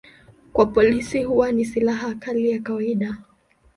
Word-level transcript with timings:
Kwa 0.53 0.65
polisi 0.65 1.23
huwa 1.23 1.51
ni 1.51 1.65
silaha 1.65 2.15
kali 2.15 2.51
ya 2.51 2.59
kawaida. 2.59 3.17